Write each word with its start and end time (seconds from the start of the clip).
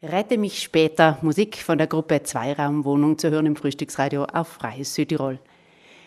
Rette 0.00 0.38
mich 0.38 0.62
später, 0.62 1.18
Musik 1.22 1.56
von 1.56 1.76
der 1.76 1.88
Gruppe 1.88 2.22
Zweiraumwohnung 2.22 3.18
zu 3.18 3.30
hören 3.30 3.46
im 3.46 3.56
Frühstücksradio 3.56 4.26
auf 4.26 4.46
Freies 4.46 4.94
Südtirol. 4.94 5.40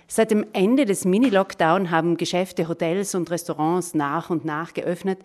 Seit 0.08 0.32
dem 0.32 0.46
Ende 0.54 0.86
des 0.86 1.04
Mini-Lockdown 1.04 1.92
haben 1.92 2.16
Geschäfte, 2.16 2.70
Hotels 2.70 3.16
und 3.16 3.30
Restaurants 3.30 3.94
nach 3.94 4.30
und 4.30 4.46
nach 4.46 4.74
geöffnet. 4.74 5.20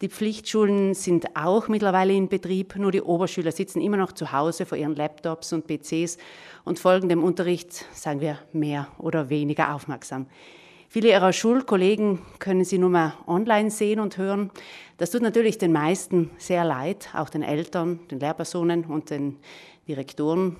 Die 0.00 0.08
Pflichtschulen 0.08 0.94
sind 0.94 1.36
auch 1.36 1.68
mittlerweile 1.68 2.14
in 2.14 2.28
Betrieb, 2.28 2.76
nur 2.76 2.90
die 2.90 3.02
Oberschüler 3.02 3.52
sitzen 3.52 3.82
immer 3.82 3.98
noch 3.98 4.12
zu 4.12 4.32
Hause 4.32 4.64
vor 4.64 4.78
ihren 4.78 4.96
Laptops 4.96 5.52
und 5.52 5.66
PCs 5.66 6.16
und 6.64 6.78
folgen 6.78 7.10
dem 7.10 7.22
Unterricht, 7.22 7.84
sagen 7.92 8.22
wir, 8.22 8.38
mehr 8.54 8.88
oder 8.96 9.28
weniger 9.28 9.74
aufmerksam. 9.74 10.24
Viele 10.88 11.08
ihrer 11.10 11.32
Schulkollegen 11.32 12.20
können 12.38 12.64
sie 12.64 12.78
nur 12.78 12.90
mal 12.90 13.14
online 13.26 13.70
sehen 13.70 14.00
und 14.00 14.18
hören. 14.18 14.50
Das 14.98 15.10
tut 15.10 15.22
natürlich 15.22 15.58
den 15.58 15.72
meisten 15.72 16.30
sehr 16.38 16.64
leid, 16.64 17.10
auch 17.14 17.28
den 17.28 17.42
Eltern, 17.42 18.00
den 18.10 18.20
Lehrpersonen 18.20 18.84
und 18.84 19.10
den 19.10 19.36
Direktoren. 19.88 20.56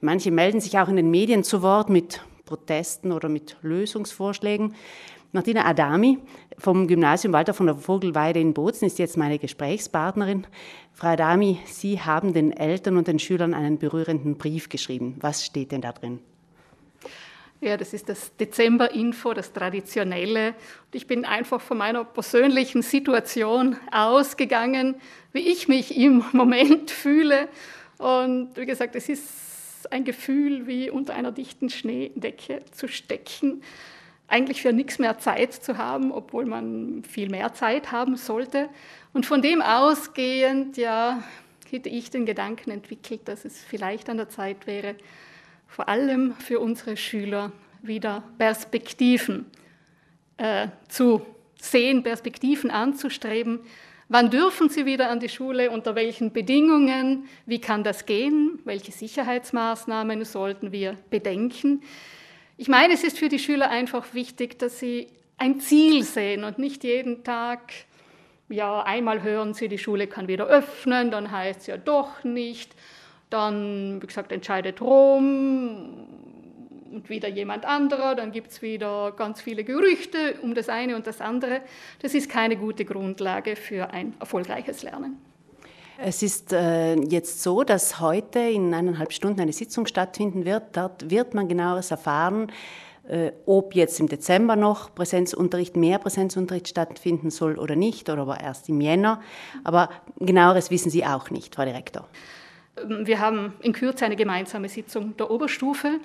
Manche 0.00 0.30
melden 0.30 0.60
sich 0.60 0.78
auch 0.78 0.88
in 0.88 0.96
den 0.96 1.10
Medien 1.10 1.44
zu 1.44 1.62
Wort 1.62 1.90
mit 1.90 2.22
Protesten 2.46 3.12
oder 3.12 3.28
mit 3.28 3.56
Lösungsvorschlägen. 3.62 4.74
Martina 5.32 5.66
Adami 5.66 6.18
vom 6.56 6.86
Gymnasium 6.86 7.32
Walter 7.32 7.52
von 7.52 7.66
der 7.66 7.76
Vogelweide 7.76 8.40
in 8.40 8.54
Bozen 8.54 8.86
ist 8.86 8.98
jetzt 8.98 9.18
meine 9.18 9.38
Gesprächspartnerin. 9.38 10.46
Frau 10.92 11.08
Adami, 11.08 11.58
Sie 11.66 12.00
haben 12.00 12.32
den 12.32 12.52
Eltern 12.52 12.96
und 12.96 13.08
den 13.08 13.18
Schülern 13.18 13.52
einen 13.52 13.78
berührenden 13.78 14.38
Brief 14.38 14.68
geschrieben. 14.68 15.16
Was 15.20 15.44
steht 15.44 15.72
denn 15.72 15.82
da 15.82 15.92
drin? 15.92 16.20
Ja, 17.60 17.78
das 17.78 17.94
ist 17.94 18.08
das 18.08 18.36
Dezember-Info, 18.36 19.32
das 19.32 19.52
Traditionelle. 19.52 20.48
Und 20.48 20.94
ich 20.94 21.06
bin 21.06 21.24
einfach 21.24 21.60
von 21.60 21.78
meiner 21.78 22.04
persönlichen 22.04 22.82
Situation 22.82 23.76
ausgegangen, 23.90 24.96
wie 25.32 25.40
ich 25.40 25.66
mich 25.66 25.96
im 25.96 26.22
Moment 26.32 26.90
fühle. 26.90 27.48
Und 27.96 28.50
wie 28.56 28.66
gesagt, 28.66 28.94
es 28.94 29.08
ist 29.08 29.90
ein 29.90 30.04
Gefühl, 30.04 30.66
wie 30.66 30.90
unter 30.90 31.14
einer 31.14 31.32
dichten 31.32 31.70
Schneedecke 31.70 32.62
zu 32.72 32.88
stecken. 32.88 33.62
Eigentlich 34.28 34.60
für 34.60 34.72
nichts 34.72 34.98
mehr 34.98 35.18
Zeit 35.18 35.54
zu 35.54 35.78
haben, 35.78 36.12
obwohl 36.12 36.44
man 36.44 37.04
viel 37.04 37.30
mehr 37.30 37.54
Zeit 37.54 37.90
haben 37.90 38.16
sollte. 38.16 38.68
Und 39.14 39.24
von 39.24 39.40
dem 39.40 39.62
ausgehend, 39.62 40.76
ja, 40.76 41.22
hätte 41.70 41.88
ich 41.88 42.10
den 42.10 42.26
Gedanken 42.26 42.70
entwickelt, 42.70 43.22
dass 43.24 43.44
es 43.44 43.58
vielleicht 43.64 44.10
an 44.10 44.18
der 44.18 44.28
Zeit 44.28 44.66
wäre, 44.66 44.96
vor 45.66 45.88
allem 45.88 46.34
für 46.38 46.60
unsere 46.60 46.96
Schüler 46.96 47.52
wieder 47.82 48.22
Perspektiven 48.38 49.46
äh, 50.36 50.68
zu 50.88 51.24
sehen, 51.60 52.02
Perspektiven 52.02 52.70
anzustreben. 52.70 53.60
Wann 54.08 54.30
dürfen 54.30 54.68
sie 54.68 54.86
wieder 54.86 55.10
an 55.10 55.18
die 55.18 55.28
Schule? 55.28 55.70
Unter 55.70 55.94
welchen 55.96 56.32
Bedingungen? 56.32 57.28
Wie 57.44 57.60
kann 57.60 57.82
das 57.82 58.06
gehen? 58.06 58.60
Welche 58.64 58.92
Sicherheitsmaßnahmen 58.92 60.24
sollten 60.24 60.70
wir 60.70 60.96
bedenken? 61.10 61.82
Ich 62.56 62.68
meine, 62.68 62.94
es 62.94 63.02
ist 63.02 63.18
für 63.18 63.28
die 63.28 63.38
Schüler 63.38 63.68
einfach 63.68 64.14
wichtig, 64.14 64.58
dass 64.58 64.78
sie 64.78 65.08
ein 65.38 65.60
Ziel 65.60 66.04
sehen 66.04 66.44
und 66.44 66.58
nicht 66.58 66.84
jeden 66.84 67.24
Tag, 67.24 67.72
ja, 68.48 68.82
einmal 68.82 69.22
hören 69.22 69.54
sie, 69.54 69.68
die 69.68 69.76
Schule 69.76 70.06
kann 70.06 70.28
wieder 70.28 70.46
öffnen, 70.46 71.10
dann 71.10 71.30
heißt 71.30 71.60
es 71.60 71.66
ja 71.66 71.76
doch 71.76 72.22
nicht. 72.24 72.74
Dann, 73.30 74.00
wie 74.00 74.06
gesagt, 74.06 74.32
entscheidet 74.32 74.80
Rom 74.80 76.06
und 76.92 77.08
wieder 77.08 77.28
jemand 77.28 77.64
anderer. 77.64 78.14
Dann 78.14 78.32
gibt 78.32 78.50
es 78.50 78.62
wieder 78.62 79.12
ganz 79.12 79.40
viele 79.40 79.64
Gerüchte 79.64 80.36
um 80.42 80.54
das 80.54 80.68
eine 80.68 80.96
und 80.96 81.06
das 81.06 81.20
andere. 81.20 81.60
Das 82.00 82.14
ist 82.14 82.30
keine 82.30 82.56
gute 82.56 82.84
Grundlage 82.84 83.56
für 83.56 83.90
ein 83.90 84.14
erfolgreiches 84.20 84.82
Lernen. 84.82 85.18
Es 85.98 86.22
ist 86.22 86.52
äh, 86.52 86.94
jetzt 86.94 87.42
so, 87.42 87.64
dass 87.64 88.00
heute 88.00 88.38
in 88.40 88.74
eineinhalb 88.74 89.12
Stunden 89.12 89.40
eine 89.40 89.52
Sitzung 89.52 89.86
stattfinden 89.86 90.44
wird. 90.44 90.76
Dort 90.76 91.10
wird 91.10 91.32
man 91.32 91.48
genaueres 91.48 91.90
erfahren, 91.90 92.52
äh, 93.08 93.32
ob 93.46 93.74
jetzt 93.74 93.98
im 93.98 94.08
Dezember 94.08 94.56
noch 94.56 94.94
Präsenzunterricht, 94.94 95.74
mehr 95.74 95.98
Präsenzunterricht 95.98 96.68
stattfinden 96.68 97.30
soll 97.30 97.58
oder 97.58 97.76
nicht, 97.76 98.10
oder 98.10 98.22
aber 98.22 98.40
erst 98.40 98.68
im 98.68 98.80
Jänner. 98.80 99.22
Aber 99.64 99.88
genaueres 100.18 100.70
wissen 100.70 100.90
Sie 100.90 101.06
auch 101.06 101.30
nicht, 101.30 101.54
Frau 101.54 101.64
Direktor. 101.64 102.06
Wir 102.84 103.20
haben 103.20 103.54
in 103.60 103.72
Kürze 103.72 104.04
eine 104.04 104.16
gemeinsame 104.16 104.68
Sitzung 104.68 105.16
der 105.16 105.30
Oberstufe 105.30 106.00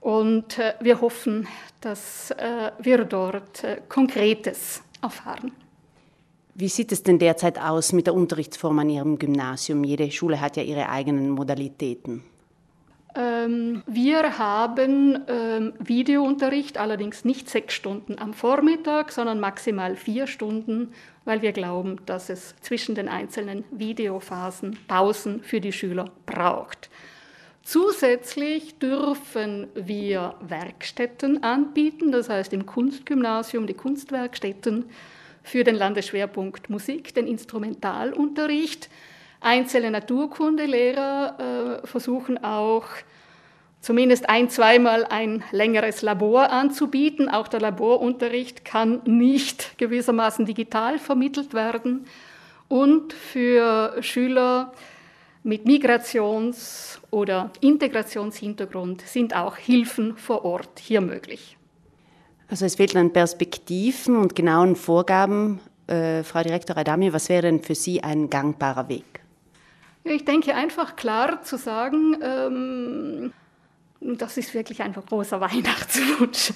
und 0.00 0.58
äh, 0.58 0.74
wir 0.80 1.00
hoffen, 1.00 1.46
dass 1.80 2.32
äh, 2.32 2.72
wir 2.80 3.04
dort 3.04 3.62
äh, 3.62 3.80
Konkretes 3.88 4.82
erfahren. 5.00 5.52
Wie 6.54 6.68
sieht 6.68 6.92
es 6.92 7.02
denn 7.02 7.18
derzeit 7.18 7.58
aus 7.58 7.92
mit 7.92 8.06
der 8.06 8.14
Unterrichtsform 8.14 8.80
an 8.80 8.90
Ihrem 8.90 9.18
Gymnasium? 9.18 9.84
Jede 9.84 10.10
Schule 10.10 10.40
hat 10.40 10.56
ja 10.56 10.62
ihre 10.62 10.88
eigenen 10.88 11.30
Modalitäten. 11.30 12.24
Ähm, 13.14 13.82
wir 13.86 14.38
haben 14.38 15.22
ähm, 15.28 15.74
Videounterricht, 15.78 16.78
allerdings 16.78 17.24
nicht 17.24 17.50
sechs 17.50 17.74
Stunden 17.74 18.18
am 18.18 18.32
Vormittag, 18.32 19.12
sondern 19.12 19.38
maximal 19.38 19.96
vier 19.96 20.26
Stunden, 20.26 20.92
weil 21.24 21.42
wir 21.42 21.52
glauben, 21.52 22.00
dass 22.06 22.30
es 22.30 22.54
zwischen 22.60 22.94
den 22.94 23.08
einzelnen 23.08 23.64
Videophasen 23.70 24.78
Pausen 24.88 25.42
für 25.42 25.60
die 25.60 25.72
Schüler 25.72 26.06
braucht. 26.24 26.88
Zusätzlich 27.62 28.78
dürfen 28.78 29.68
wir 29.74 30.34
Werkstätten 30.40 31.44
anbieten, 31.44 32.10
das 32.10 32.28
heißt 32.28 32.52
im 32.52 32.66
Kunstgymnasium 32.66 33.66
die 33.66 33.74
Kunstwerkstätten 33.74 34.86
für 35.44 35.62
den 35.64 35.76
Landesschwerpunkt 35.76 36.70
Musik, 36.70 37.14
den 37.14 37.26
Instrumentalunterricht. 37.26 38.88
Einzelne 39.42 39.90
Naturkundelehrer 39.90 41.80
äh, 41.82 41.86
versuchen 41.86 42.42
auch 42.42 42.84
zumindest 43.80 44.28
ein, 44.28 44.48
zweimal 44.48 45.04
ein 45.04 45.42
längeres 45.50 46.02
Labor 46.02 46.50
anzubieten. 46.50 47.28
Auch 47.28 47.48
der 47.48 47.60
Laborunterricht 47.60 48.64
kann 48.64 49.02
nicht 49.04 49.76
gewissermaßen 49.78 50.46
digital 50.46 50.98
vermittelt 50.98 51.52
werden. 51.52 52.06
Und 52.68 53.12
für 53.12 53.96
Schüler 54.00 54.72
mit 55.42 55.66
Migrations- 55.66 57.00
oder 57.10 57.50
Integrationshintergrund 57.60 59.02
sind 59.02 59.34
auch 59.34 59.56
Hilfen 59.56 60.16
vor 60.16 60.44
Ort 60.44 60.78
hier 60.78 61.00
möglich. 61.00 61.58
Also 62.48 62.64
es 62.64 62.76
fehlt 62.76 62.94
an 62.96 63.12
Perspektiven 63.12 64.16
und 64.16 64.36
genauen 64.36 64.76
Vorgaben. 64.76 65.60
Äh, 65.86 66.22
Frau 66.22 66.42
Direktor 66.42 66.76
Adami, 66.76 67.12
was 67.12 67.28
wäre 67.28 67.42
denn 67.42 67.62
für 67.62 67.74
Sie 67.74 68.02
ein 68.02 68.30
gangbarer 68.30 68.88
Weg? 68.88 69.11
Ich 70.04 70.24
denke 70.24 70.54
einfach 70.54 70.96
klar 70.96 71.42
zu 71.42 71.56
sagen, 71.56 72.16
ähm, 72.22 73.32
das 74.00 74.36
ist 74.36 74.52
wirklich 74.52 74.82
ein 74.82 74.92
großer 74.92 75.40
Weihnachtswunsch, 75.40 76.52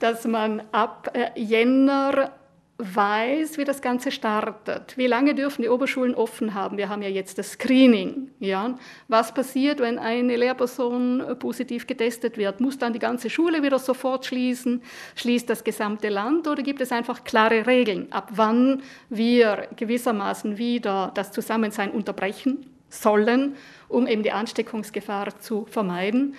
dass 0.00 0.26
man 0.26 0.62
ab 0.72 1.10
äh, 1.14 1.40
Jänner 1.40 2.32
weiß, 2.80 3.58
wie 3.58 3.64
das 3.64 3.82
Ganze 3.82 4.12
startet. 4.12 4.96
Wie 4.96 5.08
lange 5.08 5.34
dürfen 5.34 5.62
die 5.62 5.68
Oberschulen 5.68 6.14
offen 6.14 6.54
haben? 6.54 6.76
Wir 6.76 6.88
haben 6.88 7.02
ja 7.02 7.08
jetzt 7.08 7.36
das 7.36 7.52
Screening. 7.52 8.30
Ja? 8.38 8.78
Was 9.08 9.34
passiert, 9.34 9.80
wenn 9.80 9.98
eine 9.98 10.36
Lehrperson 10.36 11.24
positiv 11.40 11.88
getestet 11.88 12.38
wird? 12.38 12.60
Muss 12.60 12.78
dann 12.78 12.92
die 12.92 13.00
ganze 13.00 13.30
Schule 13.30 13.64
wieder 13.64 13.80
sofort 13.80 14.26
schließen? 14.26 14.82
Schließt 15.16 15.50
das 15.50 15.64
gesamte 15.64 16.08
Land 16.08 16.46
oder 16.46 16.62
gibt 16.62 16.80
es 16.80 16.92
einfach 16.92 17.24
klare 17.24 17.66
Regeln, 17.66 18.12
ab 18.12 18.30
wann 18.34 18.82
wir 19.08 19.66
gewissermaßen 19.74 20.56
wieder 20.56 21.10
das 21.14 21.32
Zusammensein 21.32 21.90
unterbrechen 21.90 22.77
sollen, 22.88 23.56
um 23.88 24.06
eben 24.06 24.22
die 24.22 24.32
Ansteckungsgefahr 24.32 25.38
zu 25.40 25.66
vermeiden? 25.66 26.34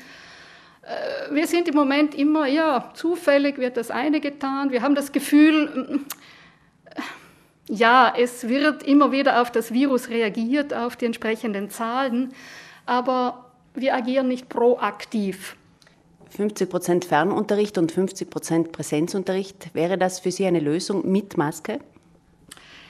Äh, 0.84 1.34
wir 1.34 1.48
sind 1.48 1.68
im 1.68 1.76
Moment 1.76 2.16
immer, 2.16 2.48
ja, 2.48 2.92
zufällig 2.94 3.58
wird 3.58 3.78
das 3.78 3.92
eine 3.92 4.20
getan. 4.20 4.72
Wir 4.72 4.82
haben 4.82 4.96
das 4.96 5.12
Gefühl, 5.12 6.02
äh, 6.86 7.02
ja, 7.72 8.14
es 8.18 8.48
wird 8.48 8.84
immer 8.84 9.12
wieder 9.12 9.42
auf 9.42 9.52
das 9.52 9.72
Virus 9.72 10.10
reagiert, 10.10 10.74
auf 10.74 10.96
die 10.96 11.06
entsprechenden 11.06 11.70
Zahlen, 11.70 12.34
aber 12.86 13.52
wir 13.76 13.94
agieren 13.94 14.28
nicht 14.28 14.50
proaktiv. 14.50 15.56
50 16.30 16.70
Prozent 16.70 17.06
Fernunterricht 17.06 17.78
und 17.78 17.92
50 17.92 18.30
Prozent 18.30 18.72
Präsenzunterricht, 18.72 19.74
wäre 19.74 19.98
das 19.98 20.20
für 20.20 20.32
Sie 20.32 20.46
eine 20.46 20.60
Lösung 20.60 21.10
mit 21.10 21.38
Maske? 21.38 21.80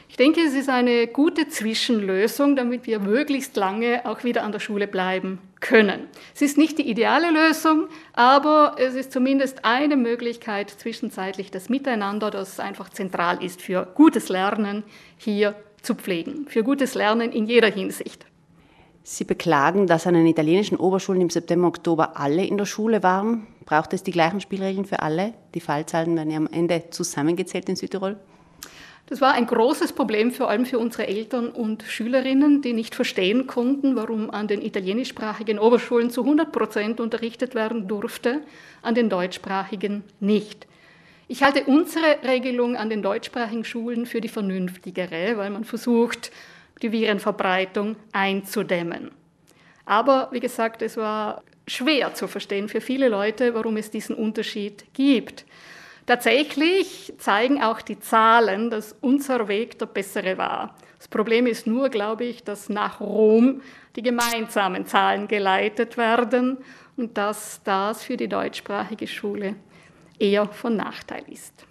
Ich 0.10 0.18
denke, 0.18 0.42
es 0.42 0.56
ist 0.56 0.70
eine 0.70 1.06
gute 1.06 1.48
Zwischenlösung, 1.48 2.56
damit 2.56 2.88
wir 2.88 3.00
möglichst 3.00 3.56
lange 3.56 4.02
auch 4.06 4.24
wieder 4.24 4.44
an 4.44 4.52
der 4.52 4.60
Schule 4.60 4.88
bleiben 4.88 5.38
können. 5.60 6.08
Es 6.34 6.42
ist 6.42 6.58
nicht 6.58 6.80
die 6.80 6.90
ideale 6.90 7.30
Lösung, 7.30 7.88
aber 8.14 8.76
es 8.80 8.96
ist 8.96 9.12
zumindest 9.12 9.64
eine 9.64 9.96
Möglichkeit, 9.96 10.72
zwischenzeitlich 10.72 11.52
das 11.52 11.70
Miteinander, 11.70 12.32
das 12.32 12.60
einfach 12.60 12.90
zentral 12.90 13.44
ist 13.44 13.62
für 13.62 13.88
gutes 13.94 14.30
Lernen, 14.30 14.84
hier 15.16 15.54
zu 15.84 15.94
pflegen. 15.94 16.48
Für 16.50 16.64
gutes 16.64 16.96
Lernen 16.96 17.32
in 17.32 17.46
jeder 17.46 17.70
Hinsicht. 17.70 18.26
Sie 19.04 19.26
beklagen, 19.26 19.86
dass 19.86 20.08
an 20.08 20.16
den 20.16 20.26
italienischen 20.26 20.78
Oberschulen 20.78 21.22
im 21.22 21.30
September, 21.30 21.68
Oktober 21.68 22.18
alle 22.18 22.44
in 22.46 22.58
der 22.58 22.66
Schule 22.66 23.04
waren. 23.04 23.46
Braucht 23.64 23.94
es 23.94 24.02
die 24.02 24.12
gleichen 24.12 24.42
Spielregeln 24.42 24.86
für 24.86 25.04
alle? 25.04 25.36
Die 25.54 25.62
Fallzahlen 25.62 26.16
werden 26.18 26.32
ja 26.32 26.38
am 26.38 26.50
Ende 26.52 26.86
zusammengezählt 26.90 27.70
in 27.70 27.76
Südtirol. 27.76 28.18
Das 29.10 29.22
war 29.22 29.34
ein 29.34 29.48
großes 29.48 29.94
Problem, 29.94 30.32
vor 30.32 30.52
allem 30.52 30.68
für 30.68 30.78
unsere 30.78 31.08
Eltern 31.08 31.50
und 31.50 31.82
Schülerinnen, 31.82 32.62
die 32.62 32.74
nicht 32.74 32.94
verstehen 32.94 33.48
konnten, 33.48 33.96
warum 33.96 34.30
an 34.30 34.48
den 34.48 34.62
italienischsprachigen 34.62 35.58
Oberschulen 35.58 36.12
zu 36.12 36.22
100 36.22 36.52
Prozent 36.52 37.00
unterrichtet 37.00 37.56
werden 37.56 37.88
durfte, 37.88 38.42
an 38.84 38.94
den 38.94 39.10
deutschsprachigen 39.10 40.04
nicht. 40.20 40.68
Ich 41.28 41.42
halte 41.42 41.64
unsere 41.64 42.22
Regelung 42.24 42.76
an 42.76 42.92
den 42.92 43.02
deutschsprachigen 43.02 43.66
Schulen 43.66 44.06
für 44.06 44.22
die 44.22 44.28
vernünftigere, 44.28 45.38
weil 45.38 45.50
man 45.50 45.64
versucht, 45.64 46.32
die 46.84 46.92
Virenverbreitung 46.92 47.96
einzudämmen. 48.12 49.10
Aber 49.86 50.30
wie 50.32 50.40
gesagt, 50.40 50.84
es 50.84 50.98
war 50.98 51.42
schwer 51.66 52.14
zu 52.14 52.28
verstehen 52.28 52.70
für 52.70 52.80
viele 52.80 53.10
Leute, 53.10 53.56
warum 53.56 53.78
es 53.78 53.90
diesen 53.90 54.16
Unterschied 54.16 54.86
gibt. 54.94 55.46
Tatsächlich 56.10 57.14
zeigen 57.20 57.62
auch 57.62 57.82
die 57.82 58.00
Zahlen, 58.00 58.72
dass 58.72 58.96
unser 59.00 59.48
Weg 59.48 59.78
der 59.78 59.86
bessere 59.86 60.40
war. 60.40 60.74
Das 60.98 61.08
Problem 61.08 61.46
ist 61.46 61.68
nur, 61.68 61.90
glaube 61.90 62.26
ich, 62.26 62.44
dass 62.44 62.68
nach 62.68 63.00
Rom 63.00 63.62
die 63.96 64.02
gemeinsamen 64.02 64.88
Zahlen 64.88 65.28
geleitet 65.28 65.98
werden 65.98 66.58
und 66.98 67.16
dass 67.16 67.62
das 67.64 68.04
für 68.04 68.18
die 68.18 68.28
deutschsprachige 68.28 69.06
Schule 69.06 69.56
eher 70.18 70.48
von 70.48 70.78
Nachteil 70.78 71.22
ist. 71.28 71.68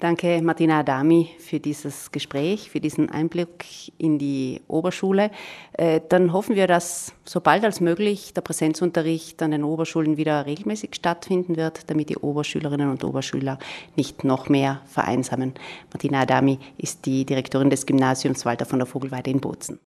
Danke, 0.00 0.40
Martina 0.42 0.78
Adami, 0.78 1.30
für 1.40 1.58
dieses 1.58 2.12
Gespräch, 2.12 2.70
für 2.70 2.78
diesen 2.78 3.10
Einblick 3.10 3.92
in 3.98 4.16
die 4.16 4.60
Oberschule. 4.68 5.32
Äh, 5.72 6.00
dann 6.08 6.32
hoffen 6.32 6.54
wir, 6.54 6.68
dass 6.68 7.12
so 7.24 7.40
bald 7.40 7.64
als 7.64 7.80
möglich 7.80 8.32
der 8.32 8.42
Präsenzunterricht 8.42 9.42
an 9.42 9.50
den 9.50 9.64
Oberschulen 9.64 10.16
wieder 10.16 10.46
regelmäßig 10.46 10.94
stattfinden 10.94 11.56
wird, 11.56 11.90
damit 11.90 12.10
die 12.10 12.16
Oberschülerinnen 12.16 12.90
und 12.90 13.02
Oberschüler 13.02 13.58
nicht 13.96 14.22
noch 14.22 14.48
mehr 14.48 14.82
vereinsamen. 14.86 15.54
Martina 15.92 16.20
Adami 16.20 16.60
ist 16.76 17.04
die 17.04 17.24
Direktorin 17.26 17.68
des 17.68 17.84
Gymnasiums 17.84 18.46
Walter 18.46 18.66
von 18.66 18.78
der 18.78 18.86
Vogelweide 18.86 19.30
in 19.30 19.40
Bozen. 19.40 19.76